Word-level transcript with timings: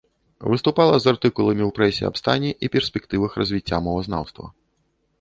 Выступала 0.53 0.95
з 1.03 1.11
артыкуламі 1.11 1.63
ў 1.67 1.69
прэсе 1.79 2.03
аб 2.11 2.15
стане 2.23 2.51
і 2.63 2.73
перспектывах 2.79 3.31
развіцця 3.45 3.85
мовазнаўства. 3.91 4.45